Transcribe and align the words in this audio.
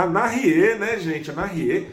A 0.00 0.06
Narrie, 0.06 0.74
né, 0.76 0.98
gente? 0.98 1.30
A 1.30 1.34
Narrie. 1.34 1.88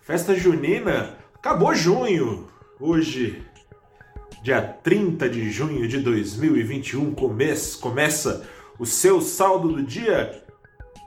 Festa 0.00 0.36
junina. 0.36 1.16
Acabou 1.34 1.74
junho. 1.74 2.46
Hoje, 2.78 3.42
dia 4.44 4.62
30 4.62 5.28
de 5.28 5.50
junho 5.50 5.88
de 5.88 5.98
2021, 5.98 7.12
começa, 7.12 7.78
começa 7.80 8.48
o 8.78 8.86
seu 8.86 9.20
saldo 9.20 9.72
do 9.72 9.82
dia. 9.82 10.40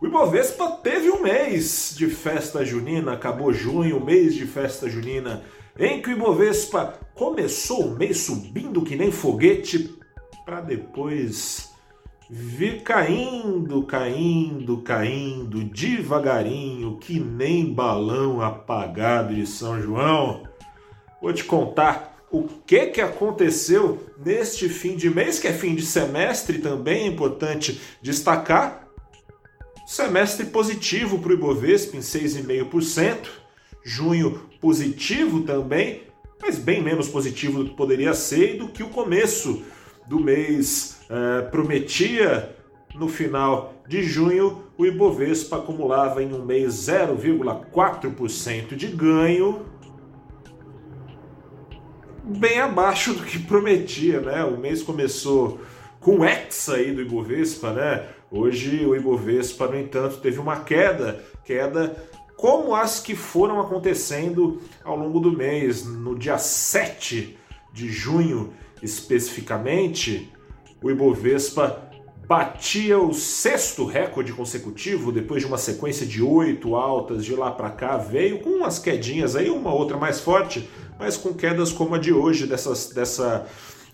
O 0.01 0.07
Ibovespa 0.07 0.71
teve 0.83 1.09
um 1.09 1.21
mês 1.21 1.95
de 1.97 2.07
festa 2.09 2.65
junina, 2.65 3.13
acabou 3.13 3.53
junho, 3.53 4.03
mês 4.03 4.35
de 4.35 4.45
festa 4.45 4.89
junina, 4.89 5.41
em 5.79 6.01
que 6.01 6.09
o 6.09 6.11
Ibovespa 6.11 6.99
começou 7.15 7.87
o 7.87 7.97
mês 7.97 8.17
subindo 8.17 8.81
que 8.81 8.97
nem 8.97 9.09
foguete, 9.09 9.96
para 10.47 10.61
depois 10.61 11.71
vir 12.29 12.81
caindo, 12.81 13.83
caindo, 13.83 14.77
caindo, 14.77 15.61
devagarinho, 15.65 16.97
que 16.99 17.19
nem 17.19 17.73
balão 17.73 18.41
apagado 18.41 19.35
de 19.35 19.45
São 19.45 19.81
João. 19.81 20.47
Vou 21.21 21.33
te 21.33 21.43
contar 21.43 22.25
o 22.31 22.43
que, 22.65 22.85
que 22.87 23.01
aconteceu 23.01 24.01
neste 24.23 24.69
fim 24.69 24.95
de 24.95 25.09
mês, 25.09 25.37
que 25.37 25.49
é 25.49 25.53
fim 25.53 25.75
de 25.75 25.85
semestre 25.85 26.59
também, 26.59 27.03
é 27.03 27.07
importante 27.07 27.81
destacar. 28.01 28.87
Semestre 29.85 30.45
positivo 30.45 31.19
para 31.19 31.31
o 31.31 31.33
Ibovespa 31.33 31.97
em 31.97 31.99
6,5%, 31.99 33.27
junho 33.83 34.39
positivo 34.61 35.41
também, 35.41 36.03
mas 36.41 36.57
bem 36.57 36.81
menos 36.81 37.09
positivo 37.09 37.65
do 37.65 37.71
que 37.71 37.75
poderia 37.75 38.13
ser 38.13 38.55
e 38.55 38.57
do 38.59 38.69
que 38.69 38.81
o 38.81 38.89
começo 38.89 39.61
do 40.07 40.19
mês 40.19 40.99
eh, 41.09 41.41
prometia. 41.51 42.55
No 42.95 43.07
final 43.07 43.75
de 43.87 44.01
junho, 44.01 44.63
o 44.75 44.85
Ibovespa 44.85 45.57
acumulava 45.57 46.23
em 46.23 46.33
um 46.33 46.43
mês 46.43 46.73
0,4% 46.87 48.75
de 48.75 48.87
ganho, 48.87 49.65
bem 52.23 52.59
abaixo 52.59 53.13
do 53.13 53.23
que 53.23 53.37
prometia, 53.37 54.19
né? 54.19 54.43
O 54.43 54.57
mês 54.57 54.81
começou 54.81 55.59
com 55.99 56.19
o 56.19 56.25
ex 56.25 56.69
aí 56.69 56.91
do 56.91 57.01
Ibovespa, 57.01 57.71
né? 57.71 58.07
Hoje 58.31 58.85
o 58.85 58.95
Ibovespa, 58.95 59.67
no 59.67 59.79
entanto, 59.79 60.17
teve 60.17 60.39
uma 60.39 60.61
queda, 60.61 61.23
queda 61.45 61.95
como 62.35 62.75
as 62.75 62.99
que 62.99 63.15
foram 63.15 63.59
acontecendo 63.59 64.61
ao 64.83 64.97
longo 64.97 65.19
do 65.19 65.31
mês. 65.31 65.85
No 65.85 66.17
dia 66.17 66.37
7 66.37 67.37
de 67.71 67.89
junho, 67.89 68.53
especificamente, 68.81 70.31
o 70.81 70.89
Ibovespa 70.89 71.83
batia 72.27 72.99
o 72.99 73.13
sexto 73.13 73.85
recorde 73.85 74.33
consecutivo 74.33 75.13
depois 75.13 75.41
de 75.41 75.47
uma 75.47 75.57
sequência 75.57 76.05
de 76.05 76.21
oito 76.21 76.75
altas 76.75 77.23
de 77.23 77.33
lá 77.33 77.51
para 77.51 77.69
cá, 77.69 77.95
veio 77.95 78.39
com 78.39 78.49
umas 78.49 78.79
quedinhas 78.79 79.33
aí, 79.35 79.49
uma 79.49 79.73
outra 79.73 79.95
mais 79.97 80.19
forte, 80.19 80.69
mas 80.99 81.15
com 81.15 81.33
quedas 81.33 81.71
como 81.71 81.95
a 81.95 81.97
de 81.97 82.11
hoje, 82.11 82.45
dessas, 82.45 82.89
dessa 82.89 83.47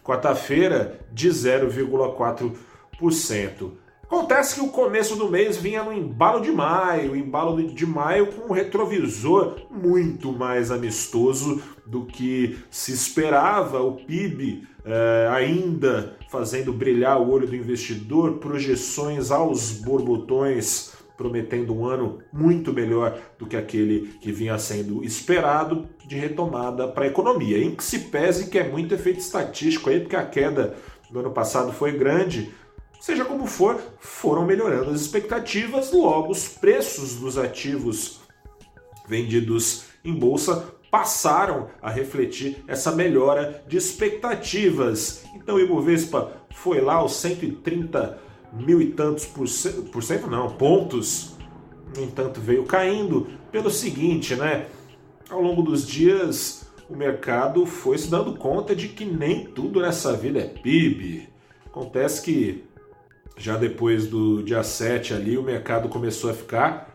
quarta-feira, 0.03 0.99
de 1.11 1.29
0,4%. 1.29 3.71
Acontece 4.03 4.55
que 4.55 4.61
o 4.61 4.69
começo 4.69 5.15
do 5.15 5.29
mês 5.29 5.57
vinha 5.57 5.83
no 5.83 5.91
embalo 5.91 6.41
de 6.41 6.51
maio, 6.51 7.15
embalo 7.15 7.61
de 7.63 7.85
maio 7.85 8.27
com 8.27 8.51
um 8.51 8.55
retrovisor 8.55 9.55
muito 9.71 10.31
mais 10.31 10.69
amistoso 10.69 11.61
do 11.85 12.05
que 12.05 12.59
se 12.69 12.91
esperava, 12.91 13.81
o 13.81 13.93
PIB 13.95 14.67
eh, 14.85 15.29
ainda 15.31 16.15
fazendo 16.29 16.71
brilhar 16.71 17.19
o 17.19 17.31
olho 17.31 17.47
do 17.47 17.55
investidor, 17.55 18.33
projeções 18.33 19.31
aos 19.31 19.71
borbotões 19.71 20.93
prometendo 21.17 21.73
um 21.73 21.85
ano 21.85 22.19
muito 22.31 22.73
melhor 22.73 23.17
do 23.37 23.45
que 23.45 23.55
aquele 23.55 24.17
que 24.19 24.31
vinha 24.31 24.57
sendo 24.57 25.03
esperado 25.03 25.87
de 26.05 26.15
retomada 26.15 26.87
para 26.87 27.05
a 27.05 27.07
economia. 27.07 27.63
Em 27.63 27.75
que 27.75 27.83
se 27.83 27.99
pese 27.99 28.49
que 28.49 28.57
é 28.57 28.67
muito 28.67 28.93
efeito 28.93 29.19
estatístico 29.19 29.89
aí, 29.89 29.99
porque 29.99 30.15
a 30.15 30.25
queda 30.25 30.75
do 31.09 31.19
ano 31.19 31.31
passado 31.31 31.71
foi 31.71 31.91
grande, 31.91 32.51
Seja 33.03 33.25
como 33.25 33.45
for, 33.45 33.83
foram 33.99 34.45
melhorando 34.45 34.91
as 34.91 35.01
expectativas, 35.01 35.91
logo 35.91 36.31
os 36.31 36.47
preços 36.47 37.15
dos 37.15 37.37
ativos 37.37 38.21
vendidos 39.05 39.87
em 40.05 40.13
bolsa 40.13 40.73
passaram 40.89 41.67
a 41.81 41.89
refletir 41.89 42.63
essa 42.65 42.93
melhora 42.93 43.61
de 43.67 43.75
expectativas. 43.75 45.25
Então 45.35 45.55
o 45.55 45.59
Ibovespa 45.59 46.31
foi 46.51 46.79
lá 46.79 46.93
aos 46.93 47.17
130 47.17 48.19
mil 48.53 48.81
e 48.81 48.91
tantos 48.91 49.25
por 49.25 49.49
cento, 49.49 49.81
por 49.91 50.01
cento 50.01 50.27
não, 50.27 50.55
pontos. 50.55 51.35
No 51.93 52.01
entanto, 52.01 52.39
veio 52.39 52.63
caindo 52.63 53.27
pelo 53.51 53.69
seguinte, 53.69 54.33
né? 54.33 54.67
Ao 55.29 55.41
longo 55.41 55.61
dos 55.61 55.85
dias, 55.85 56.65
o 56.89 56.95
mercado 56.95 57.65
foi 57.65 57.97
se 57.97 58.09
dando 58.09 58.37
conta 58.37 58.73
de 58.73 58.87
que 58.87 59.03
nem 59.03 59.43
tudo 59.43 59.81
nessa 59.81 60.13
vida 60.13 60.39
é 60.39 60.47
PIB. 60.47 61.27
Acontece 61.65 62.21
que 62.21 62.71
já 63.37 63.57
depois 63.57 64.07
do 64.07 64.43
dia 64.43 64.63
7 64.63 65.13
ali, 65.13 65.37
o 65.37 65.43
mercado 65.43 65.89
começou 65.89 66.29
a 66.29 66.33
ficar 66.33 66.93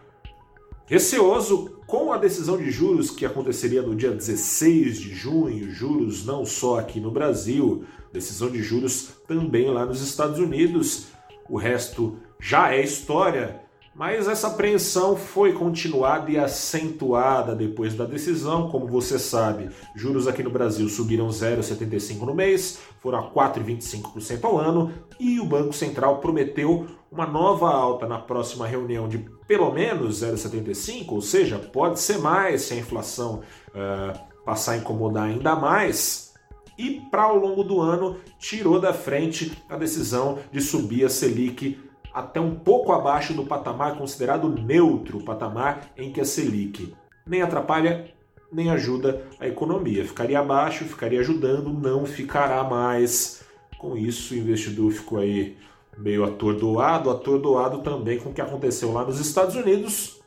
receoso 0.86 1.78
com 1.86 2.12
a 2.12 2.18
decisão 2.18 2.56
de 2.56 2.70
juros 2.70 3.10
que 3.10 3.26
aconteceria 3.26 3.82
no 3.82 3.94
dia 3.94 4.10
16 4.10 4.98
de 4.98 5.14
junho, 5.14 5.70
juros 5.70 6.24
não 6.24 6.44
só 6.44 6.78
aqui 6.78 7.00
no 7.00 7.10
Brasil, 7.10 7.84
decisão 8.12 8.50
de 8.50 8.62
juros 8.62 9.10
também 9.26 9.70
lá 9.70 9.84
nos 9.84 10.00
Estados 10.00 10.38
Unidos. 10.38 11.08
O 11.48 11.56
resto 11.56 12.18
já 12.40 12.74
é 12.74 12.82
história. 12.82 13.67
Mas 13.98 14.28
essa 14.28 14.46
apreensão 14.46 15.16
foi 15.16 15.52
continuada 15.52 16.30
e 16.30 16.38
acentuada 16.38 17.52
depois 17.52 17.94
da 17.94 18.04
decisão, 18.04 18.68
como 18.68 18.86
você 18.86 19.18
sabe. 19.18 19.70
Juros 19.96 20.28
aqui 20.28 20.40
no 20.40 20.50
Brasil 20.50 20.88
subiram 20.88 21.26
0,75 21.26 22.20
no 22.20 22.32
mês, 22.32 22.78
foram 23.00 23.18
a 23.18 23.28
4,25% 23.28 24.44
ao 24.44 24.56
ano, 24.56 24.92
e 25.18 25.40
o 25.40 25.44
Banco 25.44 25.72
Central 25.72 26.20
prometeu 26.20 26.86
uma 27.10 27.26
nova 27.26 27.68
alta 27.72 28.06
na 28.06 28.20
próxima 28.20 28.68
reunião 28.68 29.08
de 29.08 29.18
pelo 29.48 29.72
menos 29.72 30.22
0,75, 30.22 31.10
ou 31.10 31.20
seja, 31.20 31.58
pode 31.58 31.98
ser 31.98 32.18
mais 32.18 32.62
se 32.62 32.74
a 32.74 32.76
inflação 32.76 33.40
uh, 33.70 34.44
passar 34.44 34.74
a 34.74 34.76
incomodar 34.76 35.24
ainda 35.24 35.56
mais. 35.56 36.34
E 36.78 37.00
para 37.10 37.24
ao 37.24 37.36
longo 37.36 37.64
do 37.64 37.80
ano 37.80 38.18
tirou 38.38 38.80
da 38.80 38.92
frente 38.92 39.60
a 39.68 39.76
decisão 39.76 40.38
de 40.52 40.60
subir 40.60 41.04
a 41.04 41.08
Selic 41.08 41.87
até 42.12 42.40
um 42.40 42.54
pouco 42.54 42.92
abaixo 42.92 43.34
do 43.34 43.44
patamar 43.44 43.96
considerado 43.96 44.48
neutro, 44.48 45.18
o 45.18 45.24
patamar 45.24 45.90
em 45.96 46.12
que 46.12 46.20
a 46.20 46.24
Selic 46.24 46.94
nem 47.26 47.42
atrapalha 47.42 48.12
nem 48.50 48.70
ajuda 48.70 49.22
a 49.38 49.46
economia. 49.46 50.04
Ficaria 50.04 50.40
abaixo, 50.40 50.84
ficaria 50.84 51.20
ajudando, 51.20 51.72
não 51.72 52.06
ficará 52.06 52.64
mais. 52.64 53.42
Com 53.78 53.96
isso, 53.96 54.34
o 54.34 54.36
investidor 54.36 54.90
ficou 54.90 55.18
aí 55.18 55.56
meio 55.96 56.24
atordoado, 56.24 57.10
atordoado 57.10 57.78
também 57.82 58.18
com 58.18 58.30
o 58.30 58.32
que 58.32 58.40
aconteceu 58.40 58.92
lá 58.92 59.04
nos 59.04 59.20
Estados 59.20 59.54
Unidos, 59.54 60.20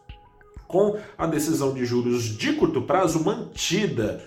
com 0.67 0.97
a 1.17 1.25
decisão 1.25 1.73
de 1.73 1.85
juros 1.85 2.23
de 2.23 2.53
curto 2.53 2.81
prazo 2.81 3.23
mantida, 3.23 4.23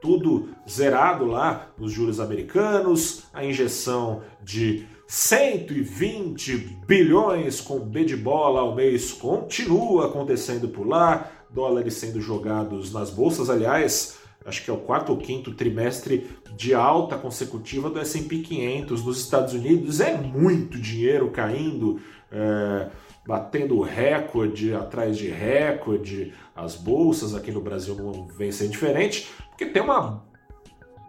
tudo 0.00 0.48
zerado 0.68 1.24
lá 1.24 1.68
nos 1.78 1.92
juros 1.92 2.20
americanos, 2.20 3.24
a 3.32 3.44
injeção 3.44 4.22
de 4.42 4.86
120 5.06 6.56
bilhões 6.86 7.60
com 7.60 7.78
B 7.78 8.04
de 8.04 8.16
bola 8.16 8.60
ao 8.60 8.74
mês 8.74 9.12
continua 9.12 10.06
acontecendo 10.06 10.68
por 10.68 10.86
lá, 10.86 11.30
dólares 11.50 11.94
sendo 11.94 12.20
jogados 12.20 12.92
nas 12.92 13.10
bolsas, 13.10 13.50
aliás, 13.50 14.18
acho 14.44 14.64
que 14.64 14.70
é 14.70 14.74
o 14.74 14.78
quarto 14.78 15.10
ou 15.10 15.18
quinto 15.18 15.52
trimestre 15.54 16.28
de 16.56 16.74
alta 16.74 17.16
consecutiva 17.16 17.90
do 17.90 18.00
S&P 18.00 18.38
500 18.38 19.04
nos 19.04 19.20
Estados 19.20 19.54
Unidos, 19.54 20.00
é 20.00 20.16
muito 20.16 20.78
dinheiro 20.78 21.30
caindo, 21.30 22.00
é, 22.32 22.88
batendo 23.26 23.80
recorde 23.80 24.74
atrás 24.74 25.16
de 25.16 25.28
recorde, 25.28 26.32
as 26.56 26.76
bolsas 26.76 27.34
aqui 27.34 27.52
no 27.52 27.60
Brasil 27.60 27.94
não 27.94 28.26
vem 28.26 28.50
ser 28.50 28.68
diferente, 28.68 29.28
porque 29.50 29.66
tem 29.66 29.82
uma 29.82 30.23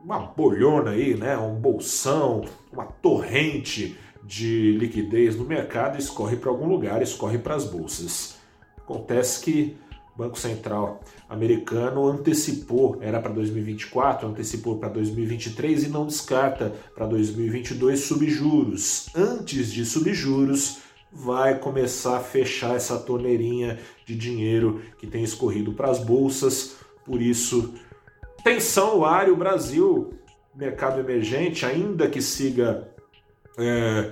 uma 0.06 0.20
bolhona 0.20 0.92
aí, 0.92 1.18
né? 1.18 1.36
um 1.36 1.56
bolsão, 1.56 2.46
uma 2.72 2.86
torrente 2.86 3.98
de 4.24 4.72
liquidez 4.74 5.36
no 5.36 5.44
mercado 5.44 5.98
escorre 5.98 6.38
para 6.38 6.52
algum 6.52 6.68
lugar, 6.68 7.02
escorre 7.02 7.40
para 7.40 7.56
as 7.56 7.66
bolsas. 7.66 8.36
Acontece 8.78 9.44
que 9.44 9.76
o 10.14 10.20
Banco 10.20 10.38
Central 10.38 11.02
americano 11.28 12.08
antecipou, 12.08 13.00
era 13.02 13.20
para 13.20 13.34
2024, 13.34 14.30
antecipou 14.30 14.78
para 14.78 14.90
2023 14.90 15.86
e 15.86 15.90
não 15.90 16.06
descarta 16.06 16.72
para 16.94 17.08
2022 17.08 18.02
subjuros. 18.02 19.10
Antes 19.16 19.74
de 19.74 19.84
subjuros, 19.84 20.82
vai 21.12 21.58
começar 21.58 22.18
a 22.18 22.22
fechar 22.22 22.76
essa 22.76 23.00
torneirinha 23.00 23.80
de 24.06 24.16
dinheiro 24.16 24.82
que 25.00 25.08
tem 25.08 25.24
escorrido 25.24 25.74
para 25.74 25.90
as 25.90 25.98
bolsas. 25.98 26.76
Por 27.04 27.22
isso, 27.22 27.74
Tensão 28.46 28.98
no 28.98 29.06
ar, 29.06 29.28
o 29.28 29.36
Brasil, 29.36 30.14
mercado 30.54 31.00
emergente, 31.00 31.66
ainda 31.66 32.08
que 32.08 32.22
siga 32.22 32.88
é, 33.58 34.12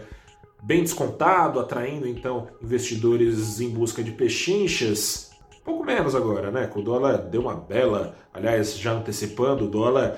bem 0.64 0.82
descontado, 0.82 1.60
atraindo 1.60 2.08
então 2.08 2.48
investidores 2.60 3.62
em 3.62 3.70
busca 3.70 4.04
de 4.04 4.12
pechinchas. 4.12 5.30
Pouco 5.64 5.86
menos 5.86 6.16
agora, 6.16 6.50
né? 6.50 6.66
Que 6.66 6.80
o 6.80 6.82
dólar 6.82 7.18
deu 7.18 7.42
uma 7.42 7.54
bela, 7.54 8.16
aliás, 8.34 8.76
já 8.76 8.94
antecipando, 8.94 9.66
o 9.66 9.70
dólar 9.70 10.18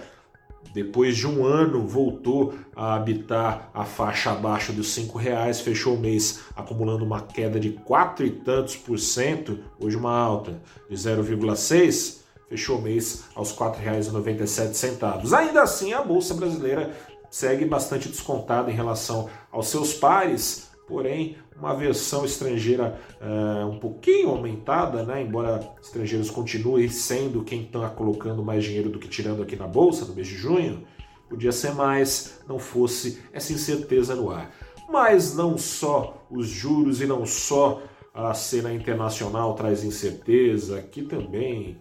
depois 0.73 1.17
de 1.17 1.27
um 1.27 1.43
ano 1.43 1.85
voltou 1.85 2.53
a 2.73 2.95
habitar 2.95 3.69
a 3.73 3.83
faixa 3.83 4.31
abaixo 4.31 4.71
dos 4.71 4.93
cinco 4.93 5.17
reais, 5.17 5.59
fechou 5.59 5.95
o 5.95 5.99
mês 5.99 6.45
acumulando 6.55 7.03
uma 7.03 7.19
queda 7.19 7.59
de 7.59 7.71
quatro 7.71 8.25
e 8.25 8.29
tantos 8.29 8.77
por 8.77 8.97
cento, 8.97 9.59
hoje 9.77 9.97
uma 9.97 10.17
alta 10.17 10.61
de 10.89 10.95
0,6, 10.95 12.23
fechou 12.55 12.79
o 12.79 12.81
mês 12.81 13.25
aos 13.35 13.51
R$ 13.51 13.57
4,97. 13.57 15.33
Ainda 15.33 15.61
assim, 15.61 15.91
a 15.91 16.01
bolsa 16.01 16.33
brasileira 16.33 16.95
segue 17.29 17.65
bastante 17.65 18.07
descontada 18.07 18.71
em 18.71 18.73
relação 18.73 19.29
aos 19.51 19.67
seus 19.67 19.93
pares, 19.93 20.69
porém 20.87 21.37
uma 21.57 21.75
versão 21.75 22.25
estrangeira 22.25 22.97
uh, 23.21 23.67
um 23.67 23.77
pouquinho 23.77 24.29
aumentada, 24.29 25.03
né? 25.03 25.21
embora 25.21 25.59
estrangeiros 25.81 26.29
continuem 26.29 26.87
sendo 26.89 27.43
quem 27.43 27.63
está 27.63 27.89
colocando 27.89 28.43
mais 28.43 28.63
dinheiro 28.63 28.89
do 28.89 28.99
que 28.99 29.07
tirando 29.07 29.43
aqui 29.43 29.55
na 29.55 29.67
bolsa 29.67 30.05
no 30.05 30.13
mês 30.13 30.27
de 30.27 30.35
junho, 30.35 30.85
podia 31.29 31.51
ser 31.51 31.73
mais, 31.73 32.39
não 32.47 32.59
fosse 32.59 33.21
essa 33.33 33.51
incerteza 33.51 34.15
no 34.15 34.31
ar. 34.31 34.51
Mas 34.89 35.35
não 35.35 35.57
só 35.57 36.25
os 36.29 36.47
juros 36.47 37.01
e 37.01 37.05
não 37.05 37.25
só 37.25 37.81
a 38.13 38.33
cena 38.33 38.73
internacional 38.73 39.55
traz 39.55 39.83
incerteza, 39.83 40.79
aqui 40.79 41.01
também, 41.03 41.77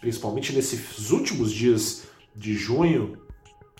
principalmente 0.00 0.52
nesses 0.54 1.10
últimos 1.10 1.52
dias 1.52 2.04
de 2.34 2.54
junho, 2.54 3.18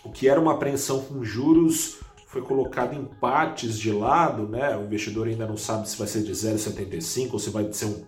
o 0.04 0.10
que 0.10 0.28
era 0.28 0.40
uma 0.40 0.54
apreensão 0.54 1.02
com 1.02 1.24
juros 1.24 1.98
foi 2.26 2.42
colocado 2.42 2.94
em 2.94 3.04
partes 3.04 3.78
de 3.78 3.90
lado, 3.90 4.46
né? 4.46 4.76
O 4.76 4.82
investidor 4.84 5.26
ainda 5.26 5.46
não 5.46 5.56
sabe 5.56 5.88
se 5.88 5.96
vai 5.96 6.06
ser 6.06 6.22
de 6.22 6.32
0,75 6.32 7.32
ou 7.32 7.38
se 7.38 7.50
vai 7.50 7.72
ser 7.72 7.86
um, 7.86 8.04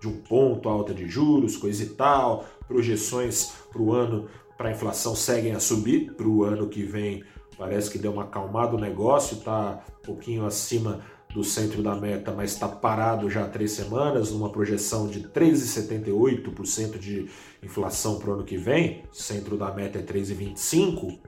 de 0.00 0.08
um 0.08 0.16
ponto 0.18 0.68
alta 0.68 0.92
de 0.92 1.08
juros, 1.08 1.56
coisa 1.56 1.82
e 1.82 1.86
tal. 1.86 2.44
Projeções 2.66 3.52
para 3.70 3.80
o 3.80 3.92
ano 3.92 4.28
para 4.56 4.68
a 4.68 4.72
inflação 4.72 5.14
seguem 5.14 5.54
a 5.54 5.60
subir 5.60 6.12
para 6.12 6.28
o 6.28 6.44
ano 6.44 6.68
que 6.68 6.82
vem. 6.82 7.24
Parece 7.56 7.90
que 7.90 7.98
deu 7.98 8.12
uma 8.12 8.24
acalmada 8.24 8.76
o 8.76 8.80
negócio, 8.80 9.38
está 9.38 9.82
um 10.00 10.06
pouquinho 10.06 10.44
acima 10.44 11.00
do 11.32 11.44
centro 11.44 11.82
da 11.82 11.94
meta, 11.94 12.32
mas 12.32 12.52
está 12.52 12.68
parado 12.68 13.30
já 13.30 13.44
há 13.44 13.48
três 13.48 13.72
semanas, 13.72 14.32
numa 14.32 14.50
projeção 14.50 15.06
de 15.06 15.28
3,78% 15.28 16.98
de 16.98 17.28
inflação 17.62 18.18
para 18.18 18.30
o 18.30 18.34
ano 18.34 18.44
que 18.44 18.56
vem. 18.56 19.04
Centro 19.12 19.56
da 19.56 19.72
meta 19.72 19.98
é 19.98 20.02
3,25%. 20.02 21.18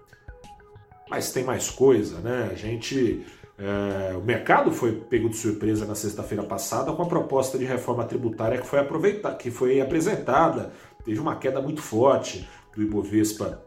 Mas 1.09 1.31
tem 1.31 1.45
mais 1.45 1.71
coisa, 1.71 2.21
né? 2.21 2.49
A 2.51 2.55
gente. 2.55 3.25
É, 3.59 4.17
o 4.17 4.23
mercado 4.23 4.73
foi 4.73 4.93
pego 4.93 5.29
de 5.29 5.37
surpresa 5.37 5.85
na 5.85 5.95
sexta-feira 5.95 6.43
passada 6.43 6.91
com 6.91 7.03
a 7.03 7.07
proposta 7.07 7.59
de 7.59 7.65
reforma 7.65 8.03
tributária 8.03 8.59
que 8.59 8.67
foi, 8.67 8.79
aproveitada, 8.79 9.37
que 9.37 9.51
foi 9.51 9.81
apresentada. 9.81 10.73
Teve 11.05 11.21
uma 11.21 11.37
queda 11.37 11.61
muito 11.61 11.83
forte 11.83 12.49
do 12.75 12.83
Ibovespa 12.83 13.63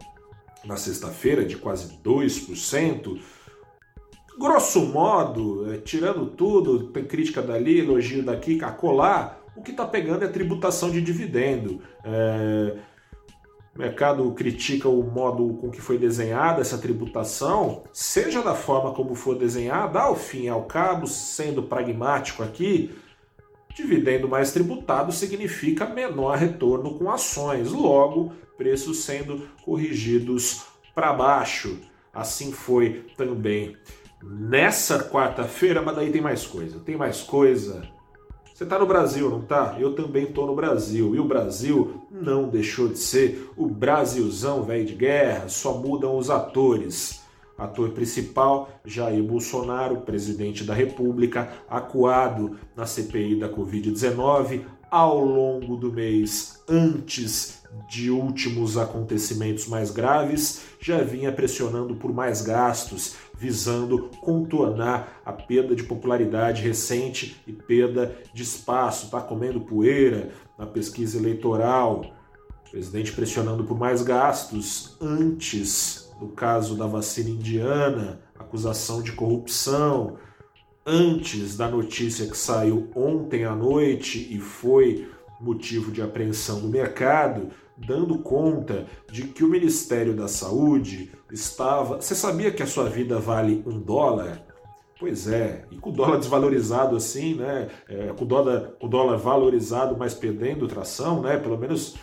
na 0.65 0.75
sexta-feira, 0.75 1.45
de 1.45 1.55
quase 1.55 1.99
2%. 2.03 3.21
Grosso 4.37 4.85
modo, 4.85 5.71
é, 5.73 5.77
tirando 5.77 6.25
tudo, 6.25 6.87
tem 6.87 7.05
crítica 7.05 7.41
dali, 7.41 7.79
elogio 7.79 8.23
daqui, 8.23 8.61
a 8.61 8.71
colar, 8.71 9.41
o 9.55 9.61
que 9.61 9.71
está 9.71 9.85
pegando 9.85 10.25
é 10.25 10.27
tributação 10.27 10.91
de 10.91 11.01
dividendo. 11.01 11.81
É, 12.03 12.75
o 13.73 13.79
mercado 13.79 14.29
critica 14.31 14.89
o 14.89 15.03
modo 15.03 15.53
com 15.55 15.69
que 15.69 15.81
foi 15.81 15.97
desenhada 15.97 16.61
essa 16.61 16.77
tributação, 16.77 17.83
seja 17.93 18.41
da 18.41 18.53
forma 18.53 18.93
como 18.93 19.15
for 19.15 19.37
desenhada, 19.37 19.99
ao 20.01 20.15
fim 20.15 20.43
e 20.43 20.49
ao 20.49 20.63
cabo, 20.63 21.07
sendo 21.07 21.63
pragmático 21.63 22.43
aqui, 22.43 22.93
dividendo 23.73 24.27
mais 24.27 24.51
tributado 24.51 25.11
significa 25.11 25.85
menor 25.85 26.37
retorno 26.37 26.97
com 26.97 27.11
ações, 27.11 27.71
logo, 27.71 28.33
preços 28.57 28.99
sendo 28.99 29.47
corrigidos 29.63 30.65
para 30.93 31.13
baixo. 31.13 31.79
Assim 32.13 32.53
foi 32.53 33.05
também 33.17 33.75
nessa 34.25 35.03
quarta-feira, 35.03 35.81
mas 35.81 35.95
daí 35.95 36.11
tem 36.11 36.21
mais 36.21 36.45
coisa. 36.45 36.79
Tem 36.79 36.97
mais 36.97 37.21
coisa 37.21 37.95
você 38.55 38.63
está 38.63 38.79
no 38.79 38.85
Brasil, 38.85 39.29
não 39.29 39.41
tá? 39.41 39.75
Eu 39.77 39.95
também 39.95 40.23
estou 40.23 40.47
no 40.47 40.55
Brasil. 40.55 41.13
E 41.13 41.19
o 41.19 41.25
Brasil 41.25 42.01
não 42.09 42.47
deixou 42.47 42.87
de 42.87 42.97
ser 42.97 43.51
o 43.57 43.67
Brasilzão 43.67 44.63
velho 44.63 44.85
de 44.85 44.95
guerra, 44.95 45.49
só 45.49 45.77
mudam 45.77 46.17
os 46.17 46.29
atores. 46.29 47.21
Ator 47.57 47.89
principal, 47.89 48.69
Jair 48.85 49.21
Bolsonaro, 49.21 49.97
presidente 49.97 50.63
da 50.63 50.73
República, 50.73 51.51
acuado 51.69 52.57
na 52.77 52.85
CPI 52.85 53.35
da 53.35 53.49
Covid-19 53.49 54.61
ao 54.89 55.19
longo 55.23 55.75
do 55.75 55.91
mês 55.91 56.63
antes 56.67 57.63
de 57.89 58.09
últimos 58.09 58.77
acontecimentos 58.77 59.67
mais 59.67 59.91
graves, 59.91 60.61
já 60.79 61.01
vinha 61.03 61.31
pressionando 61.31 61.95
por 61.95 62.13
mais 62.13 62.41
gastos, 62.41 63.15
visando 63.37 64.09
contornar 64.21 65.21
a 65.25 65.33
perda 65.33 65.75
de 65.75 65.83
popularidade 65.83 66.61
recente 66.61 67.41
e 67.45 67.51
perda 67.51 68.15
de 68.33 68.43
espaço. 68.43 69.05
Está 69.05 69.19
comendo 69.19 69.61
poeira 69.61 70.31
na 70.57 70.65
pesquisa 70.65 71.17
eleitoral. 71.17 72.05
O 72.65 72.71
presidente 72.71 73.11
pressionando 73.11 73.63
por 73.63 73.77
mais 73.77 74.01
gastos 74.01 74.97
antes 75.01 76.09
do 76.19 76.27
caso 76.29 76.75
da 76.75 76.87
vacina 76.87 77.29
indiana, 77.29 78.21
acusação 78.39 79.01
de 79.01 79.11
corrupção, 79.11 80.17
antes 80.85 81.57
da 81.57 81.67
notícia 81.67 82.27
que 82.27 82.37
saiu 82.37 82.89
ontem 82.95 83.43
à 83.43 83.55
noite 83.55 84.27
e 84.29 84.39
foi 84.39 85.09
motivo 85.41 85.91
de 85.91 86.01
apreensão 86.01 86.61
do 86.61 86.67
mercado, 86.67 87.49
dando 87.75 88.19
conta 88.19 88.85
de 89.11 89.23
que 89.23 89.43
o 89.43 89.49
Ministério 89.49 90.15
da 90.15 90.27
Saúde 90.27 91.11
estava. 91.31 91.95
Você 91.97 92.13
sabia 92.13 92.51
que 92.51 92.63
a 92.63 92.67
sua 92.67 92.87
vida 92.89 93.19
vale 93.19 93.63
um 93.65 93.79
dólar? 93.79 94.45
Pois 94.97 95.27
é, 95.27 95.65
e 95.71 95.77
com 95.77 95.89
o 95.89 95.93
dólar 95.93 96.17
desvalorizado 96.17 96.95
assim, 96.95 97.35
né? 97.35 97.67
É, 97.89 98.13
com, 98.13 98.23
o 98.23 98.27
dólar, 98.27 98.75
com 98.79 98.87
o 98.87 98.89
dólar 98.89 99.17
valorizado, 99.17 99.97
mas 99.97 100.13
perdendo 100.13 100.67
tração, 100.67 101.21
né? 101.21 101.37
Pelo 101.37 101.57
menos 101.57 101.95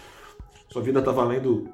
sua 0.68 0.82
vida 0.82 0.98
está 0.98 1.10
valendo 1.10 1.68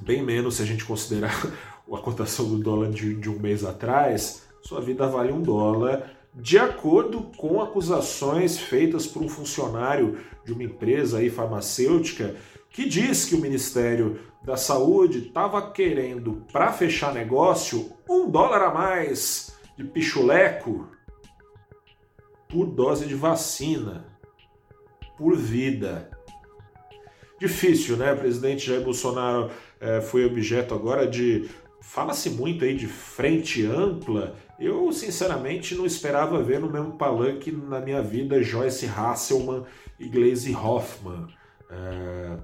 bem 0.00 0.22
menos 0.22 0.56
se 0.56 0.62
a 0.62 0.66
gente 0.66 0.84
considerar 0.84 1.34
a 1.92 1.98
cotação 1.98 2.48
do 2.48 2.58
dólar 2.58 2.90
de, 2.90 3.14
de 3.16 3.28
um 3.28 3.38
mês 3.38 3.64
atrás. 3.64 4.44
Sua 4.62 4.80
vida 4.80 5.06
vale 5.08 5.32
um 5.32 5.42
dólar 5.42 6.08
de 6.34 6.58
acordo 6.58 7.30
com 7.36 7.60
acusações 7.60 8.58
feitas 8.58 9.06
por 9.06 9.22
um 9.22 9.28
funcionário 9.28 10.18
de 10.44 10.52
uma 10.52 10.64
empresa 10.64 11.18
aí 11.18 11.30
farmacêutica 11.30 12.34
que 12.70 12.88
diz 12.88 13.24
que 13.24 13.36
o 13.36 13.40
Ministério 13.40 14.18
da 14.42 14.56
Saúde 14.56 15.28
estava 15.28 15.70
querendo, 15.70 16.44
para 16.52 16.72
fechar 16.72 17.14
negócio, 17.14 17.92
um 18.08 18.28
dólar 18.28 18.62
a 18.62 18.74
mais 18.74 19.56
de 19.76 19.84
pichuleco 19.84 20.88
por 22.48 22.66
dose 22.66 23.06
de 23.06 23.14
vacina, 23.14 24.04
por 25.16 25.36
vida. 25.36 26.10
Difícil, 27.40 27.96
né? 27.96 28.12
O 28.12 28.18
presidente 28.18 28.66
Jair 28.66 28.82
Bolsonaro 28.82 29.50
é, 29.80 30.00
foi 30.00 30.24
objeto 30.24 30.74
agora 30.74 31.06
de. 31.06 31.48
Fala-se 31.80 32.30
muito 32.30 32.64
aí 32.64 32.74
de 32.74 32.86
frente 32.86 33.64
ampla. 33.64 34.34
Eu, 34.58 34.92
sinceramente, 34.92 35.74
não 35.74 35.84
esperava 35.84 36.42
ver 36.42 36.60
no 36.60 36.70
mesmo 36.70 36.92
palanque 36.92 37.50
na 37.50 37.80
minha 37.80 38.00
vida 38.00 38.42
Joyce 38.42 38.86
Hasselman 38.86 39.64
e 39.98 40.08
Glaze 40.08 40.54
Hoffman 40.54 41.26
é, 41.70 42.36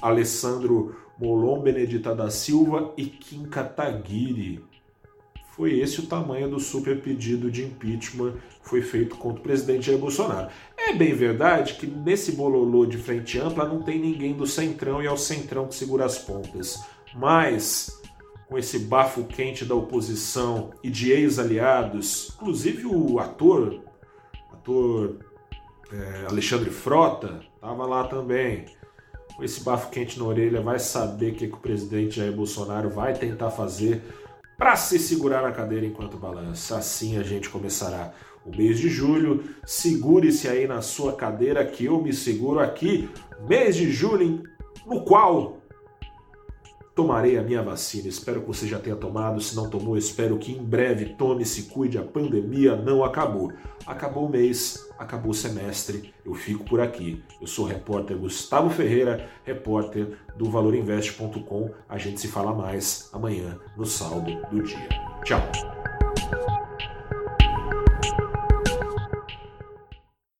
Alessandro 0.00 0.96
Molon, 1.18 1.60
Benedita 1.60 2.14
da 2.14 2.30
Silva 2.30 2.92
e 2.96 3.06
Kim 3.06 3.44
Kataguiri. 3.44 4.64
Foi 5.56 5.78
esse 5.78 6.00
o 6.00 6.06
tamanho 6.06 6.50
do 6.50 6.58
super 6.58 7.00
pedido 7.00 7.48
de 7.48 7.64
impeachment 7.64 8.32
que 8.62 8.68
foi 8.68 8.82
feito 8.82 9.16
contra 9.16 9.38
o 9.38 9.42
presidente 9.42 9.86
Jair 9.86 9.98
Bolsonaro. 9.98 10.50
É 10.76 10.92
bem 10.92 11.14
verdade 11.14 11.74
que 11.74 11.86
nesse 11.86 12.32
bololô 12.32 12.84
de 12.84 12.98
frente 12.98 13.38
ampla 13.38 13.64
não 13.64 13.80
tem 13.80 14.00
ninguém 14.00 14.34
do 14.34 14.46
centrão 14.46 15.00
e 15.00 15.06
é 15.06 15.12
o 15.12 15.16
centrão 15.16 15.68
que 15.68 15.74
segura 15.76 16.04
as 16.04 16.18
pontas. 16.18 16.82
Mas 17.14 18.02
com 18.48 18.58
esse 18.58 18.78
bafo 18.80 19.24
quente 19.24 19.64
da 19.64 19.74
oposição 19.74 20.70
e 20.82 20.90
de 20.90 21.10
ex-aliados, 21.10 22.32
inclusive 22.34 22.86
o 22.86 23.18
ator, 23.18 23.80
ator 24.52 25.18
é, 25.92 26.26
Alexandre 26.28 26.70
Frota, 26.70 27.40
estava 27.54 27.86
lá 27.86 28.04
também. 28.04 28.66
Com 29.36 29.42
esse 29.42 29.64
bafo 29.64 29.90
quente 29.90 30.18
na 30.18 30.26
orelha, 30.26 30.60
vai 30.60 30.78
saber 30.78 31.32
o 31.32 31.34
que, 31.34 31.48
que 31.48 31.54
o 31.54 31.58
presidente 31.58 32.16
Jair 32.16 32.32
Bolsonaro 32.32 32.88
vai 32.88 33.14
tentar 33.14 33.50
fazer 33.50 34.02
para 34.56 34.76
se 34.76 34.98
segurar 34.98 35.42
na 35.42 35.50
cadeira 35.50 35.84
enquanto 35.84 36.16
balança. 36.16 36.78
Assim 36.78 37.18
a 37.18 37.22
gente 37.22 37.50
começará 37.50 38.12
o 38.44 38.56
mês 38.56 38.78
de 38.78 38.88
julho. 38.88 39.42
Segure-se 39.64 40.48
aí 40.48 40.66
na 40.66 40.80
sua 40.82 41.14
cadeira 41.14 41.64
que 41.64 41.86
eu 41.86 42.00
me 42.00 42.12
seguro 42.12 42.60
aqui. 42.60 43.08
Mês 43.48 43.74
de 43.74 43.90
julho, 43.90 44.44
no 44.86 45.04
qual 45.04 45.58
tomarei 46.94 47.36
a 47.36 47.42
minha 47.42 47.62
vacina. 47.62 48.08
Espero 48.08 48.40
que 48.40 48.46
você 48.46 48.66
já 48.66 48.78
tenha 48.78 48.96
tomado. 48.96 49.40
Se 49.40 49.56
não 49.56 49.68
tomou, 49.68 49.96
espero 49.96 50.38
que 50.38 50.52
em 50.52 50.62
breve 50.62 51.14
tome, 51.14 51.44
se 51.44 51.64
cuide. 51.64 51.98
A 51.98 52.02
pandemia 52.02 52.76
não 52.76 53.04
acabou. 53.04 53.52
Acabou 53.86 54.26
o 54.26 54.28
mês, 54.28 54.88
acabou 54.98 55.32
o 55.32 55.34
semestre. 55.34 56.14
Eu 56.24 56.34
fico 56.34 56.64
por 56.64 56.80
aqui. 56.80 57.22
Eu 57.40 57.46
sou 57.46 57.64
o 57.64 57.68
repórter 57.68 58.16
Gustavo 58.16 58.70
Ferreira, 58.70 59.28
repórter 59.44 60.16
do 60.36 60.50
valorinvest.com. 60.50 61.70
A 61.88 61.98
gente 61.98 62.20
se 62.20 62.28
fala 62.28 62.54
mais 62.54 63.10
amanhã 63.12 63.58
no 63.76 63.84
saldo 63.84 64.40
do 64.50 64.62
dia. 64.62 64.88
Tchau. 65.24 65.93